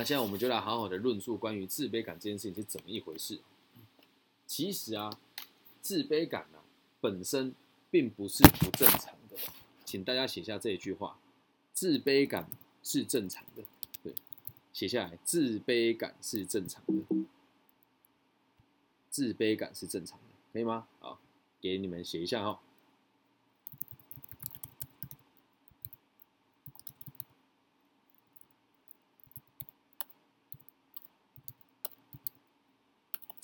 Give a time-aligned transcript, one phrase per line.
[0.00, 3.38] 那现在我们就来好好的论述关于自卑感这件事情是怎么一回事。
[4.46, 5.10] 其实啊，
[5.82, 6.58] 自卑感呢
[7.02, 7.54] 本身
[7.90, 9.36] 并不是不正常的，
[9.84, 11.18] 请大家写下这一句话：
[11.74, 12.48] 自卑感
[12.82, 13.62] 是正常的。
[14.02, 14.14] 对，
[14.72, 17.26] 写下来，自卑感是正常的，
[19.10, 20.88] 自卑感是正常的，可以吗？
[21.00, 21.20] 好，
[21.60, 22.58] 给你们写一下哈。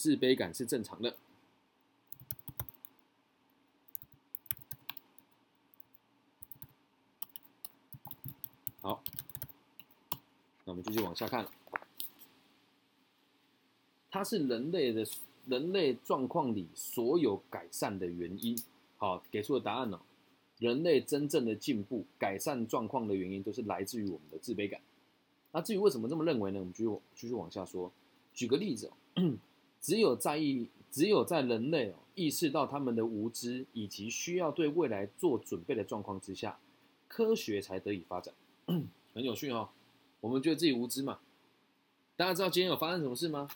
[0.06, 1.16] 自卑感是正常的。
[8.80, 9.02] 好，
[10.64, 11.44] 那我们继续往下看。
[14.08, 15.04] 它是人类的
[15.46, 18.56] 人类状况里所有改善的原因。
[18.98, 20.00] 好，给出的答案呢？
[20.60, 24.80] 人类真正的进步、改善状况的原因，都是来自于我们的自卑感。
[25.50, 26.60] 那至于为什么这么认为呢？
[26.60, 27.90] 我们继续继续往下说。
[28.32, 28.92] 举个例子。
[29.86, 36.58] 只有在意，只有在人类意识到他们的无知以及需要对未来做准备的状况之下，
[37.06, 38.34] 科学才得以发展。
[39.14, 39.68] 很有趣哦，
[40.20, 41.20] 我们觉得自己无知嘛？
[42.16, 43.48] 大家知道今天有发生什么事吗？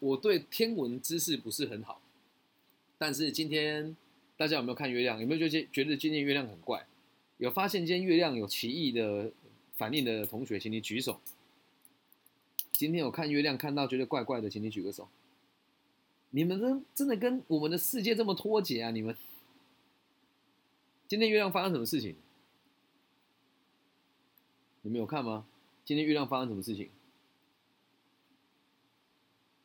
[0.00, 2.02] 我对天文知识不是很好，
[2.98, 3.96] 但是今天
[4.36, 5.18] 大家有没有看月亮？
[5.18, 6.86] 有没有觉得觉得今天月亮很怪？
[7.38, 9.32] 有发现今天月亮有奇异的
[9.72, 11.18] 反应的同学，请你举手。
[12.72, 15.08] 今天有看月亮看到觉得怪怪的，请你举个手。
[16.30, 18.90] 你们真真的跟我们的世界这么脱节啊！
[18.90, 19.16] 你们
[21.06, 22.16] 今天月亮发生什么事情？
[24.82, 25.46] 你们有看吗？
[25.84, 26.90] 今天月亮发生什么事情？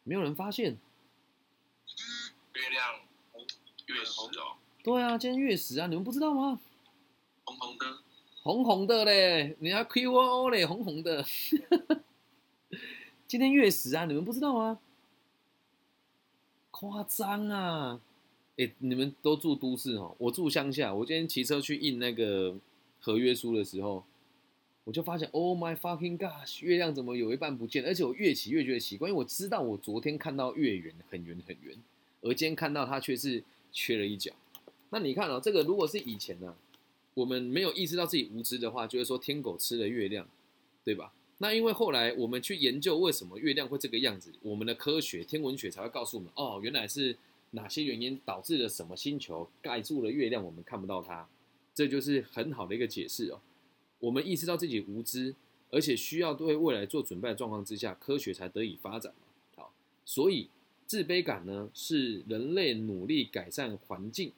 [0.03, 0.77] 没有人发现。
[2.53, 3.01] 月亮
[3.87, 4.55] 月食哦。
[4.83, 5.87] 对啊，今天月食啊！
[5.87, 6.59] 你们不知道吗？
[7.43, 7.85] 红红的。
[8.41, 9.55] 红红的嘞！
[9.59, 11.25] 你要 Q O 嘞，红红的。
[13.27, 14.05] 今天月食啊！
[14.05, 14.79] 你们不知道吗？
[16.83, 18.01] 夸张啊！
[18.57, 20.93] 哎，你们都住都市哦，我住乡下。
[20.93, 22.53] 我今天骑车去印那个
[22.99, 24.03] 合约书的时候，
[24.83, 27.85] 我就发现，Oh my fucking gosh，月亮怎么有一半不见？
[27.85, 31.73] 而且我越骑越觉得奇怪，因为我知道我昨天看到月圆很圆很圆，
[32.19, 33.41] 而今天看到它却是
[33.71, 34.33] 缺了一角。
[34.89, 36.53] 那你看哦，这个如果是以前呢，
[37.13, 40.27] 我们没有意识到自己无知的话，就会说天狗吃了月亮，
[40.83, 41.13] 对吧？
[41.39, 47.17] 那因为后来我们去研究为什么月亮会这个样子，我们的科学天文学才会告诉我们，哦，原来是
[47.51, 51.27] 哪些原因导致了什么星球盖住了月亮，我们看不到它，
[51.73, 53.41] 这就是很好的一个解释哦。
[53.99, 55.35] 我们意识到自己无知，
[55.69, 59.13] 而且需要对未来做准备的状况之下，科学才得以发展。
[59.55, 59.73] 好，
[60.05, 60.47] 所以
[60.85, 64.31] 自卑感呢，是人类努力改善环境、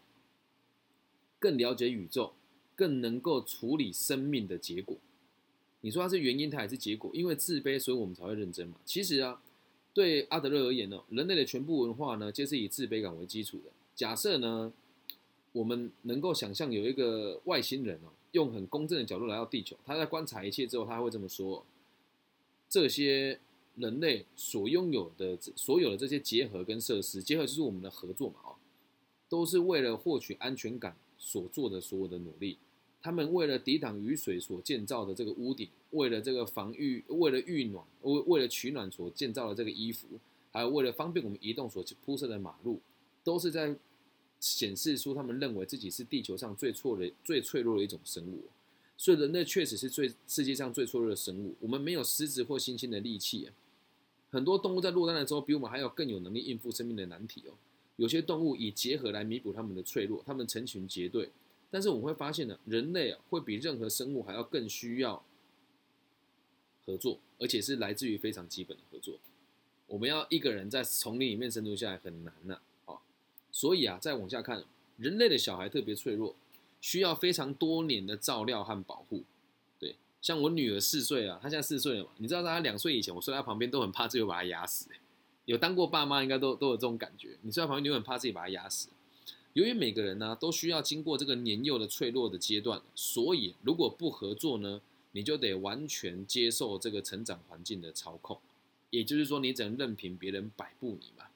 [1.37, 2.33] 更了解宇宙、
[2.75, 4.97] 更能够处理生命的结果。
[5.85, 7.11] 你说它是原因，它还是结果？
[7.13, 8.75] 因为自卑，所以我们才会认真嘛。
[8.83, 9.39] 其实啊，
[9.93, 13.69] 对阿德勒而言呢，人类的全部文化呢，皆是以自卑感为基础的。
[13.93, 14.73] 假设呢，
[15.51, 21.63] 我们能够想象有一个外星人哦，用很公正的角度来到地球，他在观察一切之后，他会这么说：
[22.67, 23.39] 这些
[23.75, 28.55] 人类所拥有的所有的这些结合跟设施，结合就是我们的合作嘛，哦，
[29.29, 32.57] 都是为了获取安全感所做的所有的努力。
[33.05, 40.07] 他们为了抵挡雨水所建造的这个屋顶，为了这个防御，为了御暖，为为了取暖所建造的这个衣服，
[40.51, 42.81] 还有为了方便我们移动所铺设的马路，
[43.23, 43.75] 都是在
[44.39, 48.45] 显示出他们认为自己是地球上最错的、最脆弱的一种生物。
[48.97, 51.53] 所以人类确实是最世界上最脆弱的生物。
[51.59, 53.53] 我们没有狮子或猩猩的力气啊！
[54.31, 57.53] 很多动物在落单的时候，比我们还要更有能力应付生命的难题哦。
[57.97, 61.29] 有些动物以结合来弥补他们的脆弱，他们成群结队。
[61.75, 65.21] 但是我们会发现呢，人类啊会比任何生物还要更需要
[66.85, 69.19] 合作，而且是来自于非常基本的合作。
[69.85, 72.95] 我们要一个人在丛林里面生存下来很难呐，啊，
[73.51, 74.63] 所以啊，再往下看，
[74.95, 76.33] 人类的小孩特别脆弱，
[76.79, 79.23] 需要非常多年的照料和保护。
[79.77, 84.87] 对，像我女儿四岁啊，她现在四岁了嘛，你知道她两岁以前，我睡在她旁边都很怕自己把她压死。
[85.43, 88.87] 有当过爸妈应该都都有这种感觉，你睡在旁边你很怕自己把她压死。
[89.55, 94.81] 由于每个人呢都需要经过这个年幼的脆弱的阶段，所以如果不合作呢，
[95.13, 98.37] 你就得完全接受这个成长环境的操控，
[98.89, 101.27] 也就是说，你只能任凭别人摆布你嘛。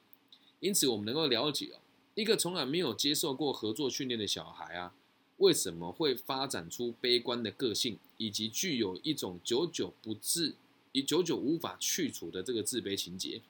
[0.60, 1.80] 因此，我们能够了解哦，
[2.14, 4.92] 一个从来没有接受过合作训练的小孩啊，
[5.38, 10.54] 为什么会发展出悲观的个性，以及具有一种久久不治、
[10.92, 13.40] 以久久无法去除的这个自卑情节，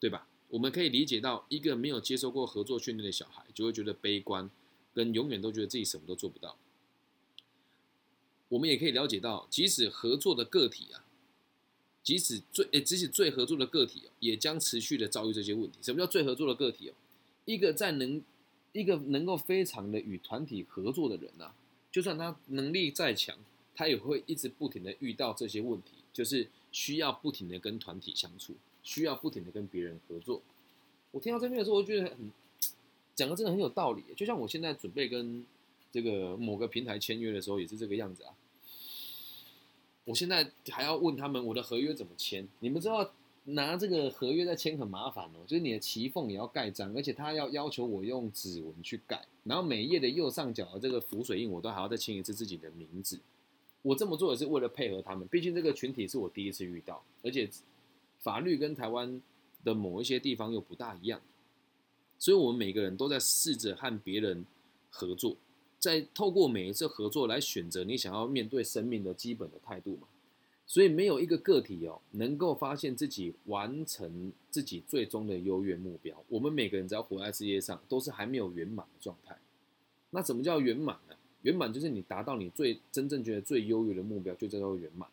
[0.00, 0.26] 对吧？
[0.48, 4.48] 我们可以理解到，一个没有接受过合作训练的小孩，就会觉得悲观，
[4.94, 6.56] 跟永远都觉得自己什么都做不到。
[8.48, 11.04] 我们也可以了解到，即使合作的个体啊，
[12.02, 15.78] 即使最诶，即使最合作的个体哦，也将持续的遭遇这些问题。
[15.82, 16.94] 什么叫最合作的个体哦？
[17.44, 18.22] 一个在能
[18.72, 21.52] 一个能够非常的与团体合作的人呐、
[21.90, 23.36] 就算他能力再强，
[23.74, 28.54] 他也会一直不停的遇到这些问题，就是需要不停的跟团体相处，
[28.86, 30.40] 需要不停的跟别人合作。
[31.10, 32.32] 我听到这边的时候，我觉得很
[33.16, 34.04] 讲的真的很有道理。
[34.16, 35.44] 就像我现在准备跟
[35.90, 38.32] 这个某个平台签约的时候，也是这个样子啊。
[40.04, 42.46] 我现在还要问他们我的合约怎么签？
[42.60, 43.10] 你们知道
[43.46, 53.18] 拿这个合约在签很麻烦哦，就是你的旗缝也要盖章，而且他要要求我用指纹去盖，然后每页的右上角的这个浮水印我都还要再签一次自己的名字。
[53.82, 57.48] 我这么做也是为了配合他们，毕竟这个群体是我第一次遇到，而且
[58.18, 59.20] 法律跟台湾
[59.64, 61.20] 的某一些地方又不大一样，
[62.18, 64.44] 所以我们每个人都在试着和别人
[64.90, 65.36] 合作。
[65.78, 70.08] 在透过每一次合作来选择你想要面对生命的基本的态度嘛，
[70.66, 76.20] 所以没有一个个体哦能够发现自己完成自己最终的优越目标。
[76.28, 79.38] 我们每个人只要活在世界上，都是还没有圆满的状态。
[80.10, 81.14] 那什么叫圆满呢？
[81.42, 85.08] 圆满就是你达到你最真正觉得最优越的目标，就叫做圆满。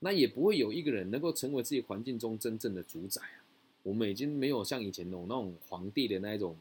[0.00, 3.44] 那也不会有一个人能够成为自己环境中真正的主宰啊。
[3.82, 6.56] 我们已经没有像以前那种那种皇帝的那一种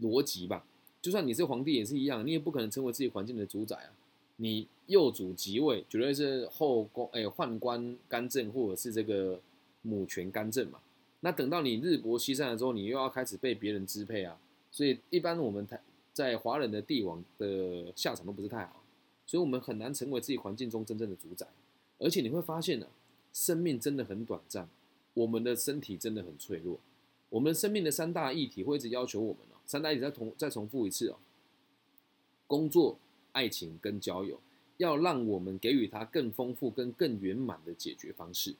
[0.00, 0.66] 逻辑吧。
[1.00, 3.90] 就算你是皇帝也是一样，你也不可能成为自己环境的主宰啊！
[4.36, 9.40] 你幼主即位，绝对是后宫哎宦官干政，或者是这个
[9.82, 10.78] 母权干政嘛。
[11.20, 14.38] 那等到你日薄西山了之后，你又要开始被别人支配啊。
[14.70, 15.80] 所以一般我们台
[16.12, 18.79] 在华人的帝王的下场都不是太好，
[19.30, 21.46] 所以我们很难成为自己环境中真正的主宰。
[22.00, 22.88] 而且你会发现呢、
[23.32, 24.68] 生命真的很短暂，
[25.14, 26.80] 我们的身体真的很脆弱。
[27.28, 31.18] 我们生命的三大议题会一直要求我们哦，三大议题再重再重复一次哦，
[32.48, 32.98] 工作、
[33.30, 34.40] 爱情跟交友，
[34.78, 38.56] 要让我们给予它更丰富跟更圆满的解决方式，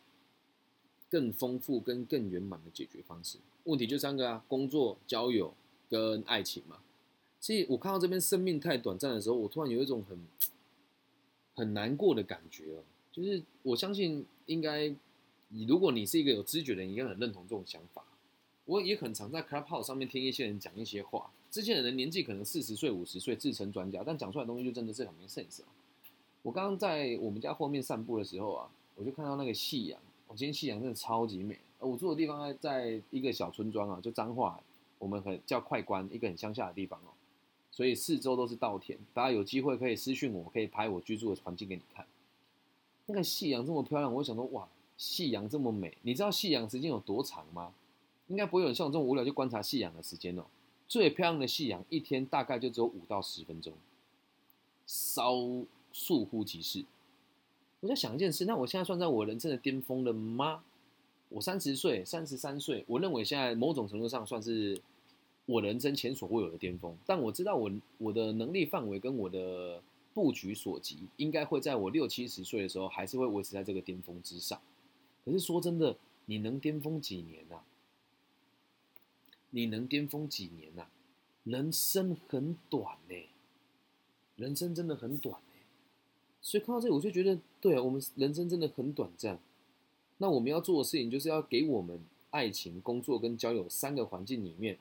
[1.09, 3.39] 更丰富跟更圆满的解决方式。
[3.65, 5.53] 问题就三个啊，工作、交友
[5.89, 6.79] 跟爱情嘛。
[7.41, 10.17] 所以我看到这边生命太短暂的时候，我突然有一种很
[11.61, 14.89] 很难过的感觉哦，就是我相信应该，
[15.49, 18.03] 你如果你是一个有知觉的人，应该很认同这种想法。
[18.65, 25.61] 我也很常在 Clubhouse 上面听一些人讲一些话，之前的人年纪可能四十岁、五十岁，自称专家，但讲出来的东西就真的是很没 sense。
[26.43, 31.59] 我刚刚在我们家后面散步的时候啊，我就看到那个夕阳，我、今天夕阳真的超级美。
[31.81, 34.63] 我住的地方在一个小村庄啊，就彰化，
[34.99, 37.11] 我们很叫快关，一个很乡下的地方哦，
[37.71, 38.99] 所以四周都是稻田。
[39.15, 42.07] 大家有机会可以私讯我，可以拍我居住的环境给你看。
[43.07, 47.73] 那个夕阳这么漂亮，我想说哇，夕阳这么美，你知道夕阳时间有多长吗？
[48.29, 50.45] 应该不会有人像我这么无聊就观察夕阳的时间哦。
[50.87, 53.73] 最漂亮的夕阳，一天大概就只有五到十分钟，
[54.87, 55.35] 稍
[55.93, 56.85] 倏忽即逝。
[57.81, 60.63] 我在想一件事，那我现在算在我人生的巅峰了吗？
[61.31, 64.81] 我三十岁，三十三岁，我认为现在某种程度上算是
[65.47, 66.97] 我人生前所未有的巅峰。
[67.07, 69.83] 但我知道我我的能力范围跟我的
[70.15, 74.61] 布局所及，应该会在我六七十岁的时候，还是会维持在这个巅峰之上。
[75.25, 75.97] 可是说真的，
[76.27, 77.65] 你能巅峰几年啊？
[79.53, 80.87] 你能巅峰几年呐、
[81.43, 83.17] 人生很短呢、
[84.37, 85.59] 人生真的很短呢、
[86.41, 89.41] 所以看到这里，我就觉得，对啊，我们人生真的很短暂。
[90.19, 91.99] 那我们要做的事情，就是要给我们
[92.31, 94.79] 爱情、工作跟交友三个环境里面，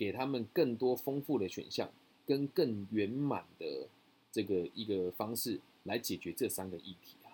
[0.00, 1.92] 给他们更多丰富的选项，
[2.26, 3.86] 跟更圆满的
[4.32, 7.28] 这个一个方式来解决这三个议题啊。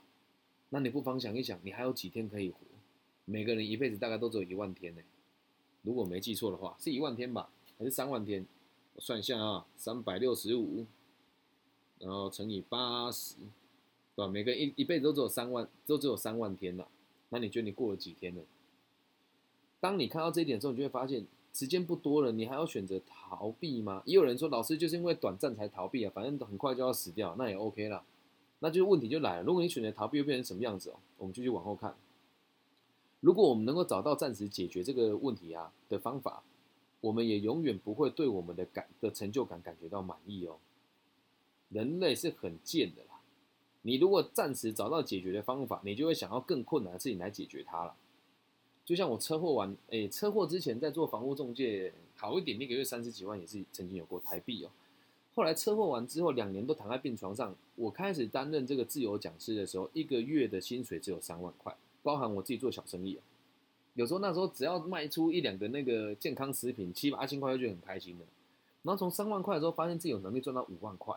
[0.71, 2.59] 那你不妨想一想，你还有几天可以活？
[3.25, 5.01] 每个人一辈子大概都只有一万天呢、
[5.83, 8.45] 如果没记错的话，是一万天吧，还是三万天？
[8.97, 10.85] 我算一下啊，三百六十五，
[12.01, 13.37] 然后乘以八十，
[14.17, 14.27] 对吧？
[14.27, 16.89] 每个人一一辈子都只有三万，都只有三万天了。
[17.29, 18.43] 那你觉得你过了几天呢？
[19.79, 21.25] 当你看到这一点之后，你就会发现
[21.57, 24.03] 时间不多了，你还要选择逃避吗？
[24.05, 28.05] 也有人说，老师就是因为短暂才逃避啊，反正很快就要死掉，那也 OK 啦。
[28.59, 30.97] 那就问题就来了，如果你选择逃避，又变成什么样子哦？
[31.17, 31.95] 我们继续往后看。
[33.21, 36.43] 如果我们能够找到暂时解决这个问题啊的方法，
[37.01, 40.59] 我们也永远不会对我们的感的成就感感觉到满意哦。
[41.71, 43.21] 人类是很贱的啦，
[43.81, 47.95] 你如果暂时找到解决的方法，你就会想要更困难的事情来解决它了。
[48.87, 54.71] 就像我车祸完，诶，车祸之前在做房屋中介，好一点，一个月三十几万也是曾经有过台币哦。
[55.35, 63.21] 后来车祸完之后，两年都躺在病床上，我开始担任这个自由讲师的时候，一个月的薪水只有三万块，包含我自己做小生意哦。
[63.95, 68.25] 有时候那时候只要卖出一两个那个健康食品，七八千块就很开心了。
[68.85, 71.13] 然后从三万块的时候，发现自己有能力赚到五万块，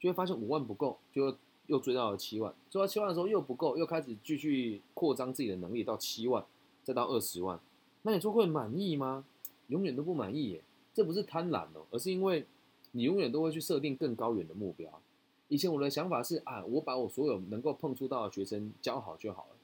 [0.00, 6.42] 就会发现五万不够，就又追到了七万，追到七万的时候又不够，又开始继续扩张自己的能力到七万，
[6.84, 7.58] 再到二十万。
[8.02, 9.24] 那你说会满意吗？
[9.68, 10.62] 永远都不满意耶。
[10.92, 12.44] 这不是贪婪哦，而是因为
[12.92, 15.00] 你永远都会去设定更高远的目标。
[15.48, 19.56] 以前我的想法是啊，我把我所有能够碰触到的学生教好就好了。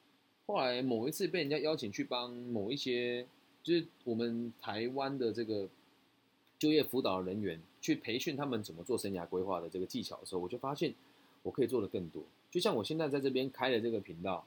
[0.47, 3.27] 后来某一次被人家邀请去帮某一些，
[3.63, 5.69] 就是我们台湾的这个
[6.59, 10.93] 就业辅导人员去培训他们怎么做生涯规划的这个技巧的时候，我就发现
[11.43, 12.23] 我可以做的更多。
[12.51, 14.45] 就像我现在在这边开了这个频道，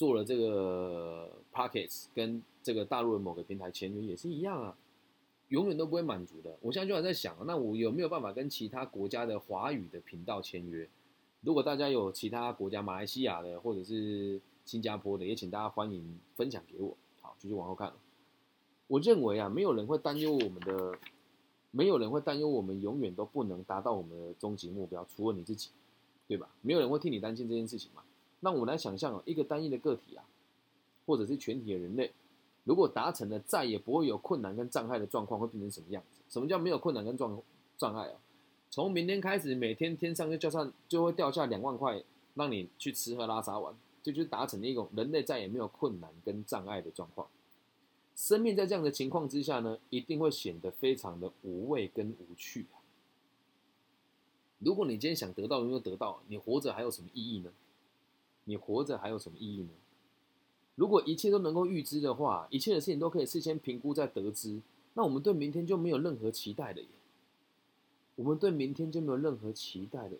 [0.00, 4.74] 做了这个 pockets，跟这个大陆的某个平台签约也是一样啊。
[5.48, 6.56] 永远都不会满足的。
[6.62, 10.88] 我现在就还在想，那我有没有办法跟其他国家的华语的频道签约？
[11.42, 16.96] 如果大家有其他国家，马来西亚的或者是新加坡的，也请大家欢迎分享给我。
[17.20, 17.92] 好，继续往后看。
[18.86, 20.98] 我认为啊，没有人会担忧我们的，
[21.72, 25.68] 没有人会担忧我们永远都不能达到我们的终极目标，除了你自己，
[26.26, 26.48] 对吧？
[26.62, 28.02] 没有人会替你担心这件事情嘛。
[28.40, 30.24] 那我们来想象一个单一的个体啊，
[31.06, 32.12] 或者是全体的人类。
[32.64, 36.20] 如果达成了，再也不会有困难跟障碍的状况，会变成什么样子？
[36.28, 37.42] 什么叫没有困难跟障
[37.76, 38.20] 障碍啊？
[38.70, 42.02] 从明天开始，每天天上就掉上就会掉下两万块，
[42.34, 47.26] 让你去吃喝拉撒玩，这就达成了一种人类再也没有困难跟障碍的状况。
[48.14, 52.78] 生命在这样的情况之下呢，一定会显得非常的无味跟无趣啊。
[54.58, 57.50] 如果你今天想得到，没有得到，你活着还有什么意义呢？
[58.44, 59.70] 你活着还有什么意义呢？
[60.76, 64.60] 如果一切都能够预知的话，一切的事情都可以事先评估再得知，
[64.94, 66.88] 那我们对明天就没有任何期待了耶。
[68.16, 70.18] 我们对明天就没有任何期待了耶，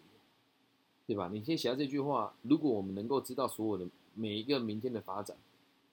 [1.06, 1.30] 对吧？
[1.32, 5.36] 你先写下这句话：如果我们能够知道所有的每一个明天的发展，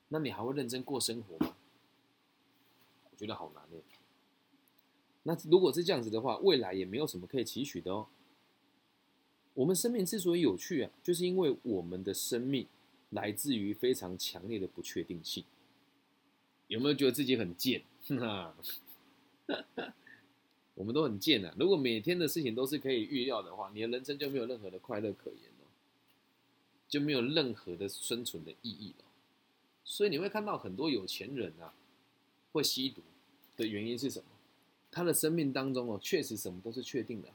[0.09, 1.55] 那你还会认真过生活吗？
[3.11, 3.81] 我觉得好难耶。
[5.23, 8.07] 那如果是这样子的话，未来也没有什么可以期许的哦。
[9.57, 12.67] 我们生命之所以有趣啊，就是因为我们的生命。
[13.11, 15.41] 来自于非常强烈的不确定性，
[16.67, 17.81] 有没有觉得自己很贱？
[18.19, 18.53] 哈，
[20.75, 21.55] 我们都很贱啊！
[21.57, 25.67] 如果每天的事情都是可以预料的话，你的人生就没有任何的快乐可言了，
[26.89, 29.05] 就没有任何的生存的意义了。
[29.85, 31.73] 所以你会看到很多有钱人啊，
[32.51, 33.01] 会吸毒
[33.55, 34.25] 的原因是什么？
[34.91, 37.29] 他的生命当中哦，确实什么都是确定的。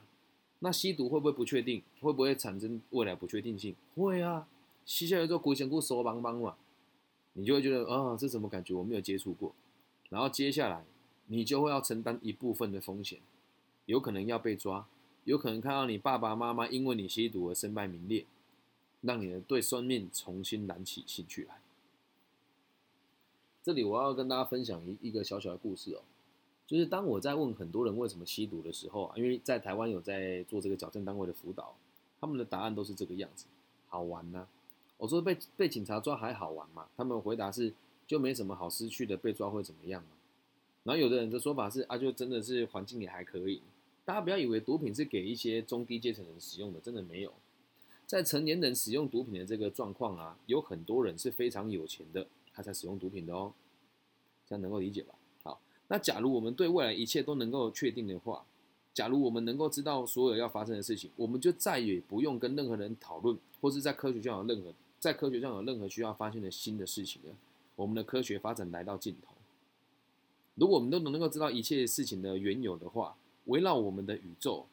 [0.63, 1.83] 那吸毒会不会不确定？
[1.99, 3.75] 会不会产生未来不确定性？
[3.95, 4.47] 会啊。
[4.85, 6.55] 吸下来之后，鬼神骨手帮帮嘛，
[7.33, 8.73] 你就会觉得啊，这什么感觉？
[8.73, 9.53] 我没有接触过。
[10.09, 10.85] 然后接下来，
[11.27, 13.19] 你就会要承担一部分的风险，
[13.87, 14.87] 有可能要被抓，
[15.25, 18.25] 有可能看到你爸爸妈妈因为你吸毒而身败名裂，
[19.01, 21.59] 让你的对生命重新燃起兴趣来。
[23.61, 26.01] 这里我要跟大家分享一一个小小的故事哦，
[26.65, 31.75] 就是当我在问很多人为什么吸毒的时候啊，因为在台湾有在做这个矫正单位的辅导，
[32.19, 33.45] 他们的答案都是这个样子，
[33.87, 34.47] 好玩呢。
[34.97, 36.87] 我说被被警察抓还好玩吗？
[36.95, 37.73] 他们回答是
[38.07, 40.09] 就没什么好失去的，被抓会怎么样吗？
[40.83, 43.61] 然后有的人的说法是啊，就真的是环境也还可以。
[44.05, 47.33] 大家不要以为毒品是给一些中低阶层人使用的，真的没有。
[48.05, 53.53] 在成年人使用毒品的这个状况啊，有很多人是非常有钱的，他才使用毒品的哦。
[54.45, 55.15] 这样能够理解吧？
[55.93, 58.43] 那假如我们对未来一切都能够确定的话，
[58.95, 64.73] 假如我们能够知道所有要发生的事情，我们就再也不用跟任何人讨论，或是在科学上有任何。
[64.99, 67.35] 在科学上有任何需要发现的新的事情了？
[67.75, 69.35] 我们的科学发展来到尽头。
[70.55, 74.65] 如果我们都能能够知道一切事情的缘由的话，围绕我们的宇宙，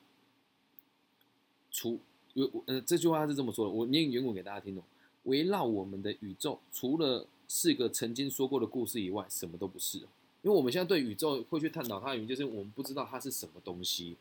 [1.70, 1.98] 除
[2.32, 4.82] 有呃这句话是这么说的，我念原文给大家听哦。
[5.24, 10.00] 围绕我们的宇宙，除了是个曾经说过的故事以外，什么都不是。
[10.42, 14.16] 因为我们现在对宇宙会去探讨它的原因，就是我们不知道它是什么东西。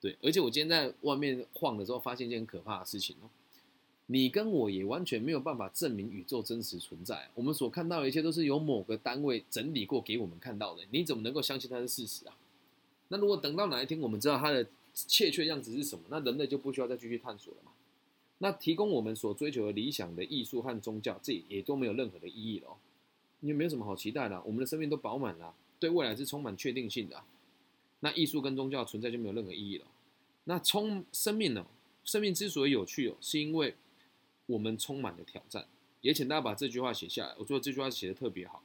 [0.00, 3.30] 对，而且我今天在外面晃的时候，发现一件很可怕的事情哦。
[4.06, 7.30] 你跟我也完全没有办法证明宇宙真实存在。
[7.34, 10.82] 我们所看到的一切都是由某个单位整理过给我们看到的。
[10.90, 12.36] 你怎么能够相信它是事实啊？
[13.08, 17.70] 那如果等到哪一天我们知道它的确切样子是什么，那人类就不需要再继续探索了嘛？
[18.38, 22.76] 那提供我们所追求的理想的艺术和宗教，这也都没有任何的意义了哦。
[23.42, 24.42] 你没有什么好期待的。
[24.42, 27.22] 我们的生命都饱满了，对未来是充满确定性的。
[28.00, 29.86] 那艺术跟宗教存在就没有任何意义了。
[30.44, 31.66] 那充生命呢？
[32.02, 33.76] 生命之所以有趣哦，是因为。
[34.46, 35.66] 我们充满了挑战，
[36.00, 37.34] 也请大家把这句话写下来。
[37.38, 38.62] 我觉得这句话写的特别好。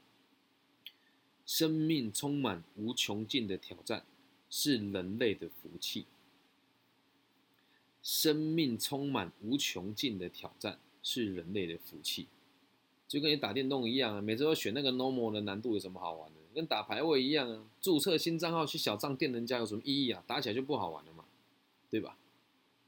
[1.45, 4.03] 生命充满无穷尽的挑战，
[4.49, 6.07] 是人类的福气。
[8.01, 12.27] 生命充满无穷尽的挑战，是人类的福气。
[13.07, 16.35] 就跟你打电动一样啊，每次都选那个 normal 的难度，有什么好玩的？
[16.53, 20.23] 跟打排位一样啊，注册新账号去小账店人家有什么意义啊？
[20.27, 21.23] 打起来就不好玩了嘛，
[21.89, 22.17] 对吧？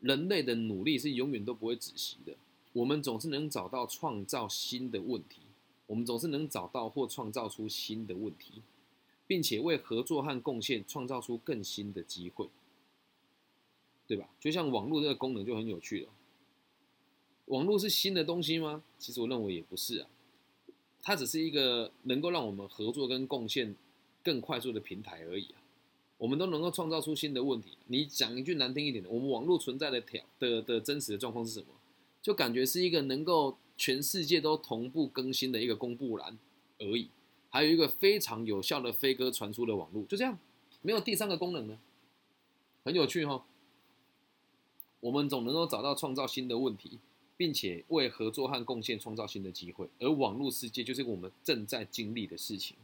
[0.01, 2.33] 人类的努力是永远都不会止息的，
[2.73, 5.41] 我们总是能找到创造新的问题，
[5.87, 8.61] 我们总是能找到或创造出新的问题，
[9.27, 12.47] 并且为合作和贡献创造出更新的机会，
[14.07, 14.29] 对吧？
[14.39, 16.09] 就像网络这个功能就很有趣了。
[17.49, 18.83] 网络是新的东西吗？
[18.97, 20.07] 其实我认为也不是啊，
[21.01, 23.75] 它只是一个能够让我们合作跟贡献
[24.23, 25.61] 更快速的平台而已啊。
[26.19, 27.77] 我们都能够创造出新的问题。
[27.87, 31.67] 你讲一句难听一点的，我们网络存在的条的的真实的状况是什么？
[32.21, 36.37] 就感觉是一个能够全世界都同步更新的一个公布栏
[36.77, 37.07] 而已，
[37.49, 40.37] 还有一个非常有效的飞鸽传书的网络，就这样，
[40.81, 41.79] 没有第三个功能呢，
[42.83, 43.43] 很有趣哈。
[44.99, 46.99] 我们总能够找到创造新的问题，
[47.39, 52.75] 并且为合作和贡献创造新的机会，而网络世界就是我们正在经历的事情。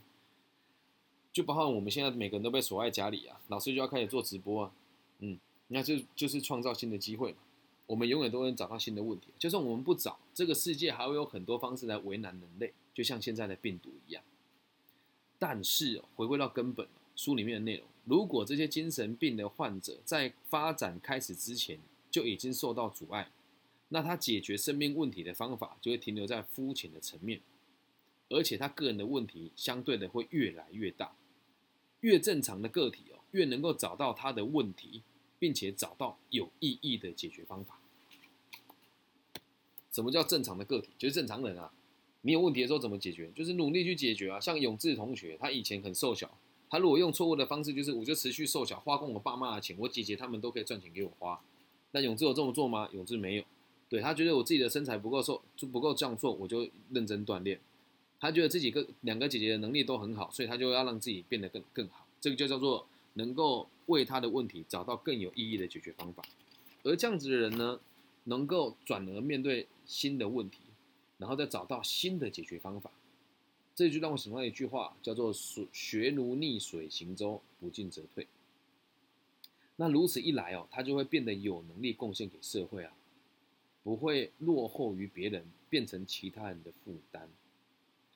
[1.34, 4.72] 就包括我们现在每个人都被锁在家里啊，老师就要开始做直播啊，
[5.20, 7.40] 嗯，那就就是创造新的机会嘛。
[7.86, 14.24] 我们永远都能找到新的问题，就算我们不找，这个世界还会有很多方式来为难人类，就像现在的病毒一样。
[15.38, 21.78] 但是回归到根本，书里面的内容，如果这些精神病的患者在发展开始之前
[22.10, 23.30] 就已经受到阻碍，
[23.90, 27.42] 那他解决生命问题的方法就会停留在肤浅的层面，
[28.30, 31.16] 而且他个人的问题相对的会越来越大。
[32.02, 35.02] 越正常的个体哦，越能够找到他的问题，
[35.40, 37.80] 并且找到有意义的解决方法。
[39.92, 40.90] 什么叫正常的个体？
[40.98, 41.72] 就是正常人啊。
[42.22, 43.32] 你有问题的时候怎么解决？
[43.36, 44.40] 就是努力去解决啊。
[44.40, 46.38] 像永志同学，他以前很瘦小，
[46.70, 51.42] 他如果用错误的方式，就是我就持续瘦小，花光我爸妈的钱，我姐姐他们都可以赚钱给我花。
[51.92, 52.90] 那永志有这么做吗？
[52.92, 53.44] 永志没有。
[53.88, 57.60] 对他觉得我自己的身材不够瘦，就不够这样做，我就认真锻炼。
[58.20, 62.08] 他觉得自己跟两个姐姐的能力都很好，所以他就要让自己变得更更好。
[62.20, 66.24] 这个就叫做能够为他的问题找到更有意义的解决方法。
[66.84, 67.80] 而这样子的人呢，
[68.24, 70.60] 能够转而面对新的问题，
[71.18, 72.90] 然后再找到新的解决方法。
[73.76, 78.26] 这就让我想到一句话，叫做“学学如逆水行舟，不进则退”。
[79.76, 82.94] 那如此一来哦，他就会变得有能力贡献给社会啊，
[83.86, 87.30] 不会落后于别人，变成其他人的负担。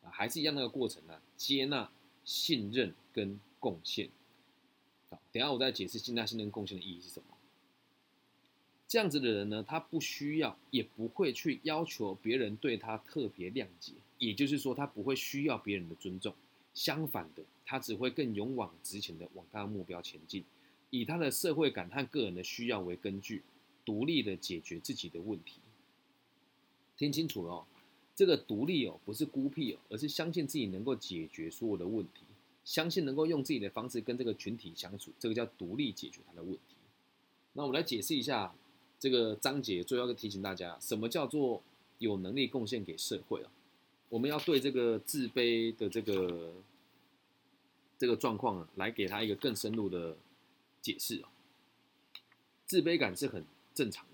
[0.02, 1.22] 啊还是一样那个过程呢？
[1.38, 1.88] 接纳、
[2.26, 4.10] 信任跟贡献。
[5.12, 7.38] 好，等下我再解释接纳、信任、贡献的意义是什么。
[8.88, 16.34] 这样子的人呢，他不需要，也不会去要求别人对他特别谅解，也就是说，他不会需要别人的尊重。
[16.74, 20.44] 相反的，他只会更勇往直前的往他的目标前进，
[20.90, 23.44] 以他的社会感和个人的需要为根据，
[23.86, 25.59] 独立的解决自己的问题。
[27.00, 27.66] 听清楚了哦。
[28.14, 32.24] 这个独立哦，不是孤僻哦，而是相信自己能够解决所有的问题，
[32.66, 36.76] 相信能够用自己的方式跟这个群体相处，这个叫独立解决他的问题。
[37.54, 38.54] 那我们来解释一下
[39.00, 41.64] 这个章节，最后要提醒大家，什么叫做
[42.00, 43.50] 有能力贡献给社会啊？
[44.10, 46.54] 我们要对这个自卑的这个
[47.98, 50.18] 这个状况啊，来给他一个更深入的
[50.82, 51.32] 解释啊。
[52.66, 54.06] 自卑感是很正常，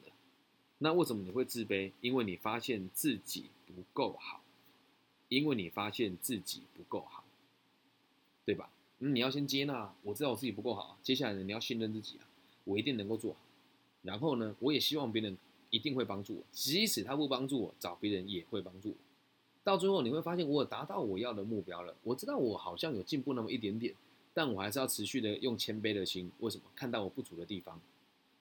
[0.77, 1.91] 那为什么你会自卑？
[2.01, 3.45] 因为你发现自己。
[3.75, 4.41] 不够好，
[5.27, 7.25] 因为你发现自己不够好，
[8.45, 8.69] 对吧？
[8.99, 10.97] 嗯，你要先接纳，我知道我自己不够好。
[11.03, 12.23] 接下来呢，你要信任自己啊，
[12.63, 13.39] 我一定能够做好。
[14.01, 15.37] 然后呢，我也希望别人
[15.71, 18.95] 一定会帮助我，即使他不帮助我，找别人也会帮助我。
[19.61, 21.93] 到最后你会发现，我达到我要的目标了。
[22.03, 23.93] 我知道我好像有进步那么一点点，
[24.33, 26.31] 但我还是要持续的用谦卑的心。
[26.39, 26.63] 为什么？
[26.77, 27.81] 看到我不足的地方，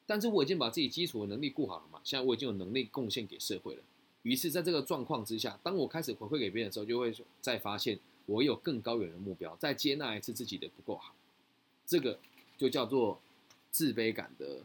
[0.06, 2.00] 但是我已经把自己基础的能力顾好了嘛。
[2.04, 3.82] 现在我已经有能力贡献给社会了。
[4.22, 11.14] 于是，在这个状况之下，当我开始回馈给别人的时候，就会再发现我有更高远的目标，再接纳一次自己的不够好，
[11.86, 12.18] 这个
[12.56, 13.20] 就叫做
[13.70, 14.62] 自卑感的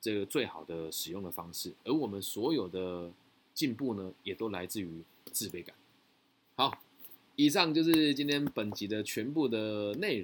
[0.00, 1.72] 这个最好的使用的方式。
[1.84, 3.10] 而我们所有的
[3.54, 5.74] 进步呢，也都来自于自卑感。
[6.54, 6.82] 好，
[7.34, 10.20] 以上就是今天本集的全部的内容。